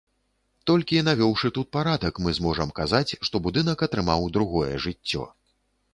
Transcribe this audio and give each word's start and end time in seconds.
Толькі 0.69 1.03
навёўшы 1.09 1.51
тут 1.57 1.69
парадак, 1.77 2.13
мы 2.27 2.33
зможам 2.39 2.73
казаць, 2.79 3.17
што 3.29 3.35
будынак 3.47 3.77
атрымаў 3.91 4.29
другое 4.39 4.71
жыццё. 4.87 5.23